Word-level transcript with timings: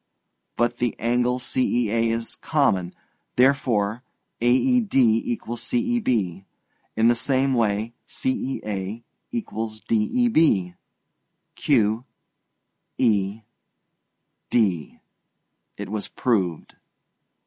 'But 0.57 0.77
the 0.77 0.95
angle 0.97 1.37
CEA 1.37 2.09
is 2.09 2.33
common, 2.33 2.95
therefore 3.35 4.01
AED 4.41 4.95
equals 4.95 5.61
CEB. 5.61 6.43
In 6.95 7.07
the 7.07 7.13
same 7.13 7.53
way 7.53 7.93
CEA 8.07 9.03
equals 9.29 9.79
DEB. 9.81 10.73
QED.' 11.55 12.03
It 15.77 15.89
was 15.89 16.07
proved. 16.07 16.75